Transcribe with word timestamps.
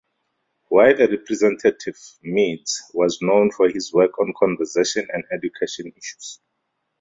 While 0.69 0.99
a 0.99 1.07
representative, 1.11 1.95
Meeds 2.25 2.71
was 2.91 3.21
known 3.21 3.51
for 3.51 3.69
his 3.69 3.93
work 3.93 4.17
on 4.17 4.33
conservation 4.35 5.07
and 5.13 5.23
education 5.31 5.93
issues. 5.95 6.39